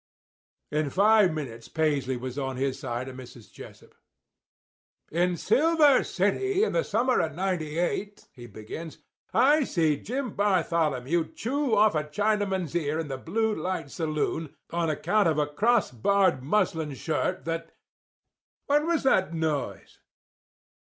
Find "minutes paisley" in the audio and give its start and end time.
1.31-2.17